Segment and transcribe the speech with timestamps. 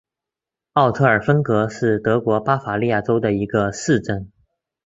[0.73, 4.31] 奥特尔芬格是德国巴伐利亚州的一个市镇。